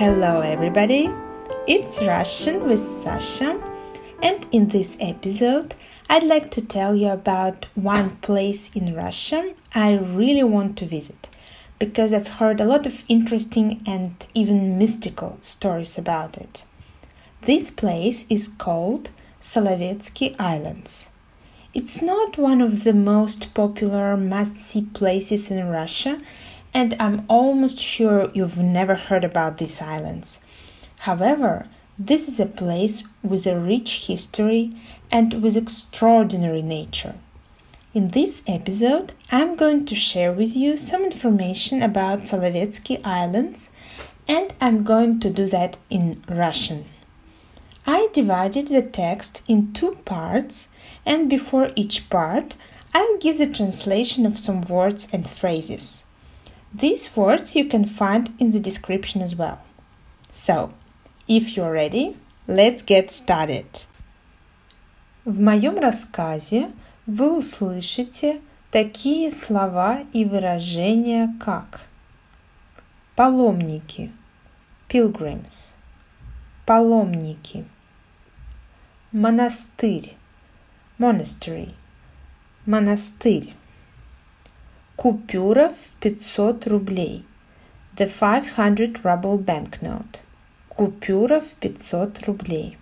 [0.00, 1.10] Hello, everybody.
[1.66, 3.60] It's Russian with Sasha,
[4.22, 5.74] and in this episode,
[6.08, 11.28] I'd like to tell you about one place in Russia I really want to visit
[11.78, 16.64] because I've heard a lot of interesting and even mystical stories about it.
[17.42, 19.10] This place is called
[19.42, 21.10] Solovetsky Islands.
[21.74, 26.22] It's not one of the most popular must see places in Russia,
[26.72, 30.40] and I'm almost sure you've never heard about these islands.
[30.98, 31.66] However,
[31.98, 34.72] this is a place with a rich history
[35.10, 37.14] and with extraordinary nature.
[37.92, 43.70] In this episode, I'm going to share with you some information about Solovetsky Islands,
[44.28, 46.84] and I'm going to do that in Russian.
[47.86, 50.68] I divided the text in two parts,
[51.04, 52.54] and before each part,
[52.94, 56.04] I'll give the translation of some words and phrases.
[56.72, 59.58] These words you can find in the description as well.
[60.32, 60.72] So,
[61.26, 63.66] if you're ready, let's get started.
[65.24, 66.70] В моем рассказе
[67.06, 68.40] вы услышите
[68.70, 71.82] такие слова и выражения, как
[73.16, 74.12] паломники,
[74.88, 75.74] pilgrims,
[76.64, 77.64] паломники,
[79.12, 80.16] монастырь,
[80.98, 81.74] monastery,
[82.64, 83.54] монастырь,
[84.99, 87.25] купюра в 500 рублей,
[87.95, 90.19] the 500 ruble banknote,
[90.69, 92.77] купюра в 500 рублей,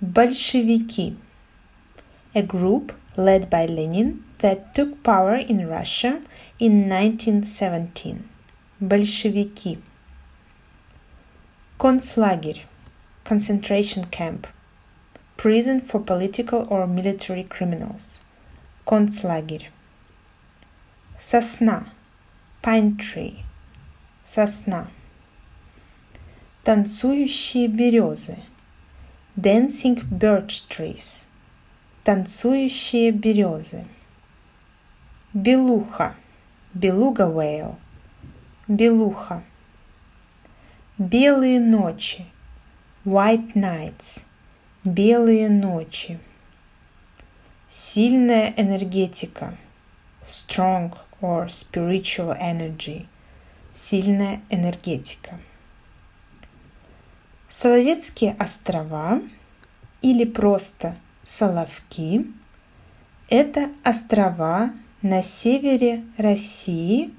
[0.00, 1.16] большевики,
[2.34, 6.22] a group led by Lenin that took power in Russia
[6.58, 8.28] in 1917.
[8.80, 9.78] Большевики.
[11.78, 12.62] Концлагерь.
[13.24, 14.46] Concentration camp.
[15.36, 18.20] Prison for political or military criminals.
[18.86, 19.70] Концлагерь.
[21.19, 21.91] Сосна.
[22.61, 23.39] Pine tree.
[24.23, 24.87] Сосна.
[26.63, 28.37] Танцующие березы.
[29.35, 31.25] Dancing birch trees.
[32.03, 33.85] Танцующие березы.
[35.33, 36.15] Белуха.
[36.75, 37.77] Белуга whale.
[38.67, 39.43] Белуха.
[40.99, 42.27] Белые ночи.
[43.05, 44.21] White nights.
[44.83, 46.19] Белые ночи.
[47.67, 49.57] Сильная энергетика.
[50.23, 53.07] Strong or spiritual energy.
[53.75, 55.39] Сильная энергетика.
[57.49, 59.21] Соловецкие острова
[60.01, 62.25] или просто Соловки–
[63.29, 67.13] это острова на севере России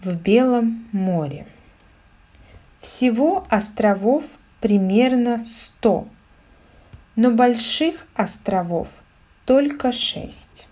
[0.00, 1.48] в Белом море.
[2.80, 4.24] Всего островов
[4.60, 6.06] примерно 100,
[7.16, 8.86] но больших островов
[9.44, 10.67] только 6.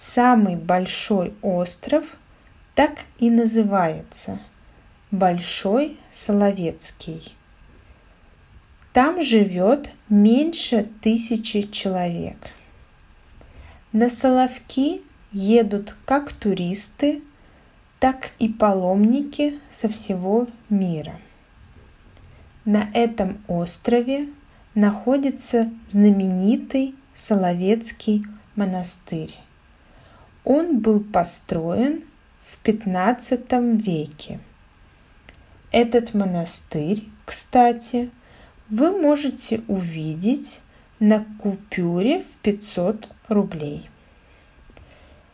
[0.00, 2.04] Самый большой остров
[2.76, 4.40] так и называется–
[5.10, 7.34] Большой Соловецкий.
[8.92, 12.36] Там живет меньше тысячи человек.
[13.92, 15.00] На Соловки
[15.32, 17.22] едут как туристы,
[17.98, 21.18] так и паломники со всего мира.
[22.66, 24.28] На этом острове
[24.74, 29.34] находится знаменитый Соловецкий монастырь.
[30.50, 32.04] Он был построен
[32.40, 34.40] в XV веке.
[35.72, 38.10] Этот монастырь, кстати,
[38.70, 40.60] вы можете увидеть
[41.00, 43.90] на купюре в 500 рублей.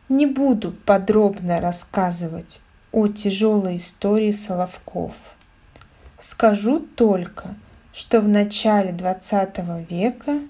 [0.09, 2.61] Не буду подробно рассказывать
[2.91, 5.15] о тяжелой истории Соловков.
[6.19, 7.55] Скажу только,
[7.93, 10.41] что в начале 20 века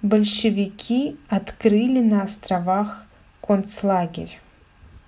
[0.00, 3.04] большевики открыли на островах
[3.48, 4.38] концлагерь,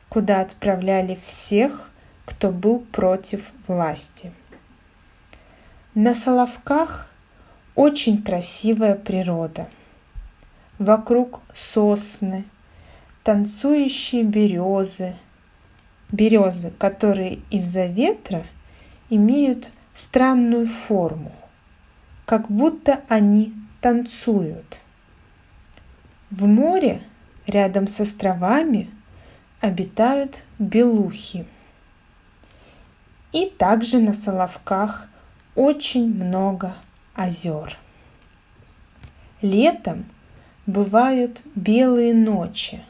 [0.08, 1.90] куда отправляли всех,
[2.24, 4.32] кто был против власти.
[5.94, 7.10] На Соловках
[7.74, 9.68] очень красивая природа.
[10.78, 12.46] Вокруг сосны,
[13.24, 15.16] танцующие березы,
[16.10, 18.46] березы, которые из-за ветра
[19.10, 21.32] имеют странную форму,
[22.24, 24.78] как будто они танцуют.
[26.30, 27.02] В море
[27.50, 28.88] рядом с островами
[29.60, 31.46] обитают белухи.
[33.32, 35.08] И также на Соловках
[35.54, 36.74] очень много
[37.14, 37.76] озер.
[39.42, 40.06] Летом
[40.66, 42.82] бывают белые ночи,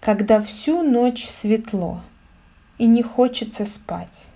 [0.00, 2.02] когда всю ночь светло
[2.78, 4.28] и не хочется спать.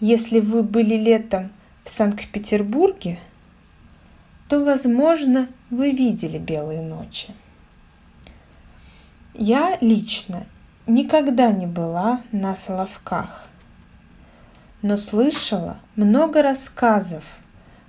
[0.00, 1.50] Если вы были летом
[1.84, 3.18] в Санкт-Петербурге,
[4.48, 7.34] то, возможно, вы видели белые ночи.
[9.36, 10.46] Я лично
[10.86, 13.48] никогда не была на Соловках,
[14.80, 17.24] но слышала много рассказов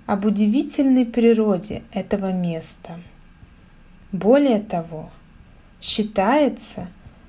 [0.06, 2.98] об удивительной природе этого места.
[4.10, 5.08] Более того,
[5.80, 6.88] считается,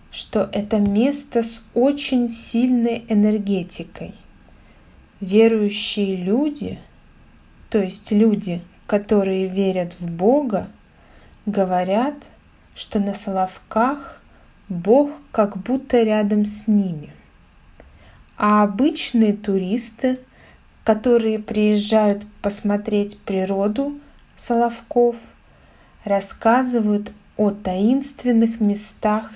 [0.10, 4.16] что это место с очень сильной энергетикой.
[5.22, 6.80] Верующие люди,
[7.70, 10.70] то есть люди, которые верят в Бога,
[11.46, 12.16] говорят,
[12.77, 14.21] что на Соловках
[14.69, 17.12] Бог как будто рядом с ними.
[18.38, 20.19] А обычные туристы,
[20.83, 24.00] которые приезжают посмотреть природу
[24.35, 25.15] Соловков,
[26.03, 29.31] рассказывают о таинственных местах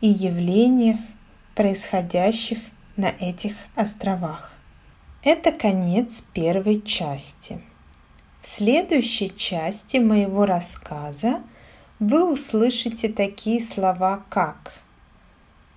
[0.00, 0.98] и явлениях,
[1.54, 2.58] происходящих
[2.96, 4.52] на этих островах.
[5.22, 7.60] Это конец первой части.
[8.40, 11.40] В следующей части моего рассказа
[12.00, 14.72] вы услышите такие слова, как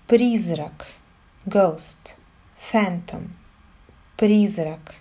[0.07, 0.87] призрак,
[1.45, 2.15] ghost,
[2.71, 3.27] phantom,
[4.15, 4.95] призрак,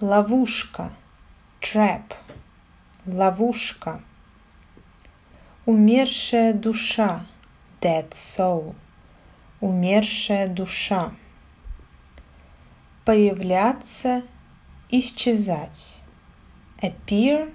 [0.00, 0.90] ловушка,
[1.60, 2.14] trap,
[3.04, 4.00] ловушка,
[5.66, 7.26] умершая душа,
[7.82, 8.74] dead soul,
[9.60, 11.12] умершая душа,
[13.04, 14.22] появляться,
[14.88, 16.00] исчезать,
[16.80, 17.54] appear,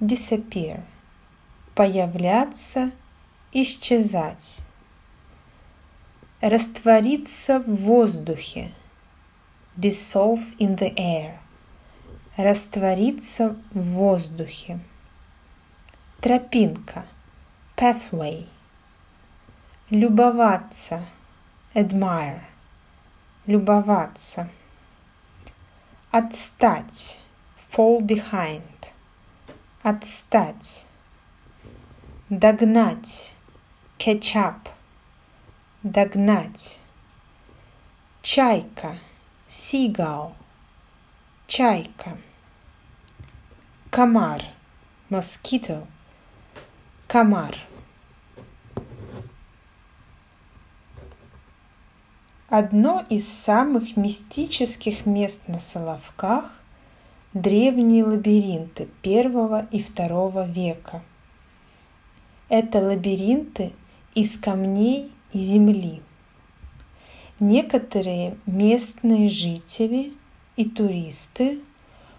[0.00, 0.82] disappear,
[1.78, 2.90] появляться,
[3.52, 4.58] исчезать
[6.40, 8.72] раствориться в воздухе,
[9.76, 11.38] dissolve in the air,
[12.36, 14.80] раствориться в воздухе.
[16.20, 17.06] Тропинка,
[17.76, 18.48] pathway,
[19.88, 21.04] любоваться,
[21.74, 22.40] admire,
[23.46, 24.50] любоваться.
[26.10, 27.20] Отстать,
[27.70, 28.64] fall behind,
[29.84, 30.87] отстать.
[32.30, 33.32] Догнать,
[33.98, 34.54] catch
[35.82, 36.78] догнать.
[38.20, 38.98] Чайка,
[39.48, 40.34] seagull,
[41.46, 42.18] чайка.
[43.88, 44.44] Комар,
[45.08, 45.86] mosquito,
[47.06, 47.56] комар.
[52.50, 56.52] Одно из самых мистических мест на Соловках–
[57.32, 61.02] древние лабиринты первого и второго века.
[62.48, 63.72] Это лабиринты
[64.14, 66.02] из камней и земли.
[67.40, 70.12] Некоторые местные жители
[70.56, 71.60] и туристы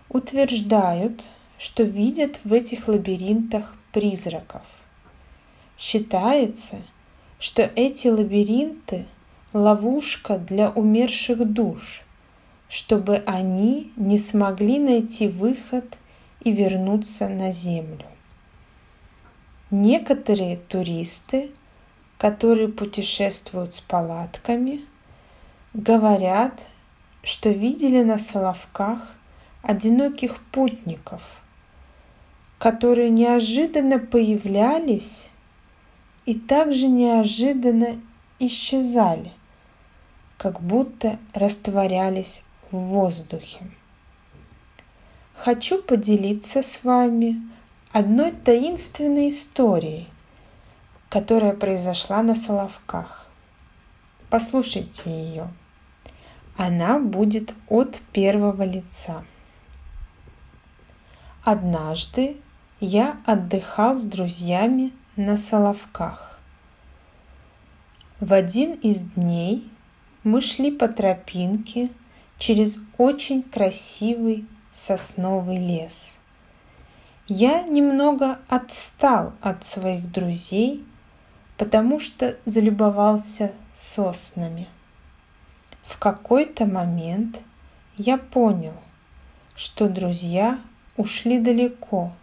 [0.08, 1.26] утверждают,
[1.58, 4.62] что видят в этих лабиринтах призраков.
[5.78, 6.78] Считается,
[7.40, 9.06] что эти лабиринты–
[9.54, 12.04] ловушка для умерших душ,
[12.68, 15.98] чтобы они не смогли найти выход
[16.44, 18.06] и вернуться на Землю.
[19.72, 21.52] Некоторые туристы
[22.20, 24.82] которые путешествуют с палатками,
[25.74, 26.68] говорят,
[27.24, 29.16] что видели на Соловках
[29.64, 31.22] одиноких путников,
[32.58, 35.30] которые неожиданно появлялись
[36.26, 38.02] и также неожиданно
[38.38, 39.32] исчезали,
[40.38, 43.60] как будто растворялись в воздухе.
[45.36, 47.42] Хочу поделиться с вами
[47.92, 50.08] одной таинственной историей–
[51.10, 53.28] которая произошла на Соловках.
[54.30, 55.52] Послушайте ее.
[56.56, 59.26] Она будет от первого лица.
[61.44, 62.38] Однажды
[62.80, 66.40] я отдыхал с друзьями на Соловках.
[68.20, 69.68] В один из дней
[70.24, 71.90] мы шли по тропинке
[72.38, 76.19] через очень красивый сосновый лес.
[77.30, 80.84] Я немного отстал от своих друзей
[81.60, 84.70] потому что залюбовался соснами.
[85.84, 87.42] В какой-то момент
[87.98, 88.76] я понял,
[89.56, 90.62] что друзья
[90.96, 92.14] ушли далеко,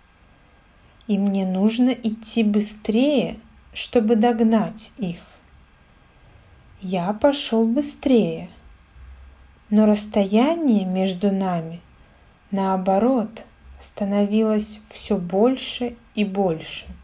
[1.07, 3.39] и мне нужно идти быстрее,
[3.75, 5.21] чтобы догнать их.
[6.81, 8.49] Я пошел быстрее,
[9.69, 11.83] но расстояние между нами,
[12.51, 13.45] наоборот,
[13.80, 16.87] становилось все больше и больше–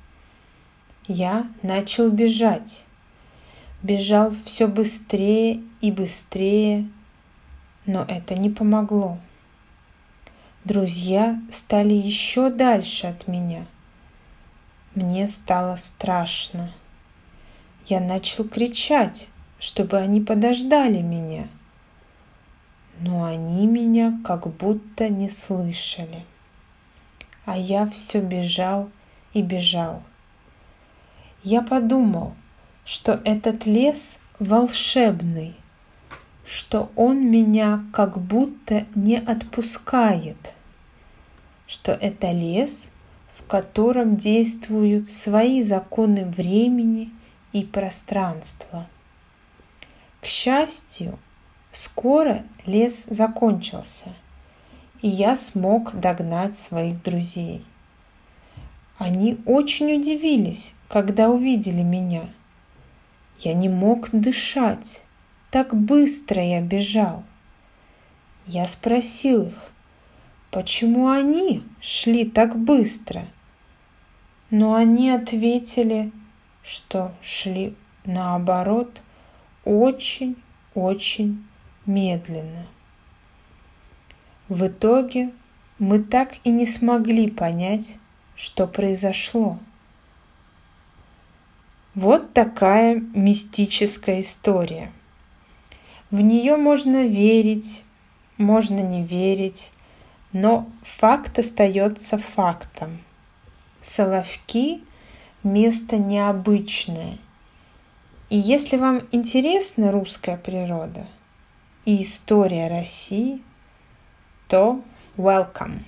[1.08, 2.86] я начал бежать.
[3.82, 6.88] Бежал все быстрее и быстрее,
[7.86, 9.18] но это не помогло.
[10.64, 13.66] Друзья стали еще дальше от меня.
[14.94, 16.72] Мне стало страшно.
[17.86, 21.48] Я начал кричать, чтобы они подождали меня.
[23.00, 26.24] Но они меня как будто не слышали.
[27.44, 28.90] А я все бежал
[29.32, 30.02] и бежал
[31.42, 32.34] я подумал,
[32.84, 35.54] что этот лес волшебный,
[36.44, 40.54] что он меня как будто не отпускает,
[41.66, 42.92] что это лес,
[43.34, 47.10] в котором действуют свои законы времени
[47.52, 48.88] и пространства.
[50.20, 51.18] К счастью,
[51.72, 54.14] скоро лес закончился,
[55.02, 57.64] и я смог догнать своих друзей.
[58.98, 62.30] Они очень удивились, когда увидели меня.
[63.40, 65.04] Я не мог дышать,
[65.50, 67.24] так быстро я бежал.
[68.46, 69.72] Я спросил их,
[70.52, 73.26] почему они шли так быстро?
[74.50, 76.12] Но они ответили,
[76.62, 79.00] что шли наоборот
[79.64, 81.44] очень-очень
[81.86, 82.66] медленно.
[84.52, 85.30] В итоге
[85.78, 87.96] мы так и не смогли понять,
[88.36, 89.58] что произошло.
[91.94, 94.92] Вот такая мистическая история.
[96.10, 97.86] В нее можно верить,
[98.36, 99.70] можно не верить,
[100.34, 103.00] но факт остается фактом.
[103.80, 104.82] Соловки–
[105.42, 107.16] место необычное.
[108.28, 111.06] И если вам интересна русская природа
[111.86, 113.40] и история России,
[114.52, 114.82] то
[115.16, 115.78] welcome.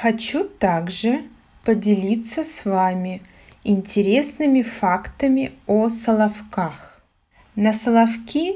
[0.00, 1.24] Хочу также
[1.66, 3.20] поделиться с вами
[3.62, 7.02] интересными фактами о Соловках.
[7.56, 8.54] На Соловки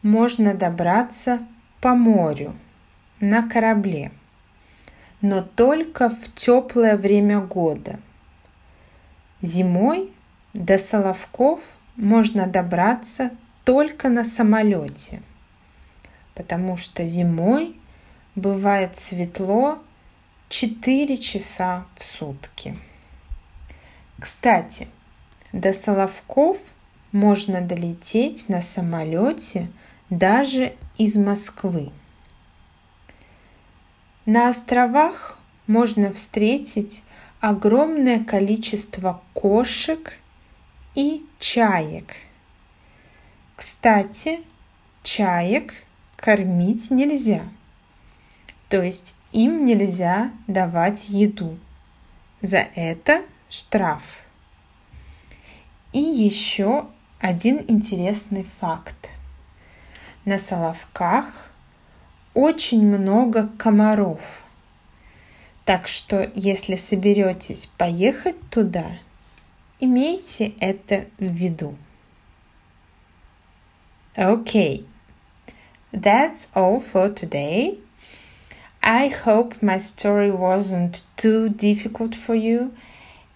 [0.00, 1.40] можно добраться
[1.82, 2.54] по морю
[3.20, 4.12] на корабле–
[5.20, 8.00] но только в теплое время года.
[9.42, 10.10] Зимой
[10.54, 11.60] до Соловков
[11.96, 13.30] можно добраться
[13.64, 15.20] только на самолете,
[16.34, 17.76] потому что зимой
[18.36, 19.78] бывает светло
[20.50, 22.76] 4 часа в сутки.
[24.20, 24.88] Кстати,
[25.52, 26.58] до Соловков
[27.12, 29.68] можно долететь на самолете
[30.10, 31.90] даже из Москвы.
[34.26, 37.02] На островах можно встретить
[37.40, 40.12] огромное количество кошек
[40.94, 42.14] и чаек.
[43.56, 44.40] Кстати,
[45.02, 45.74] чаек
[46.16, 47.44] кормить нельзя.
[48.68, 51.58] То есть им нельзя давать еду.
[52.42, 54.02] За это штраф.
[55.92, 56.86] И еще
[57.20, 59.08] один интересный факт.
[60.24, 61.26] На Соловках
[62.34, 64.20] очень много комаров.
[65.64, 68.98] Так что, если соберетесь поехать туда,
[69.80, 71.76] имейте это в виду.
[74.16, 74.84] Okay,
[75.92, 77.80] that's all for today.
[78.88, 82.72] I hope my story wasn't too difficult for you.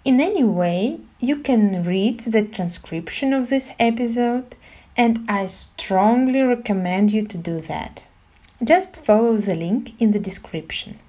[0.04, 4.54] In any way, you can read the transcription of this episode,
[4.96, 8.04] and I strongly recommend you to do that.
[8.62, 11.00] Just follow the link in the description.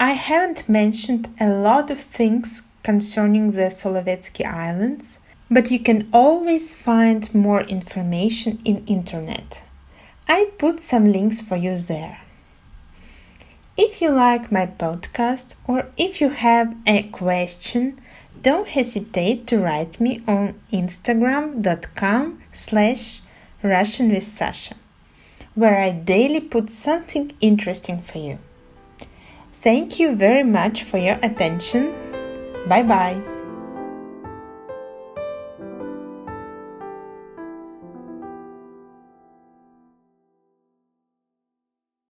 [0.00, 6.74] I haven't mentioned a lot of things concerning the Solovetsky Islands, but you can always
[6.74, 9.62] find more information in internet.
[10.26, 12.22] I put some links for you there.
[13.78, 17.98] If you like my podcast or if you have a question,
[18.42, 23.22] don't hesitate to write me on instagram.com slash
[23.62, 24.74] Russian with Sasha
[25.58, 28.38] where I daily put something interesting for you.
[29.54, 31.92] Thank you very much for your attention.
[32.68, 33.37] Bye bye.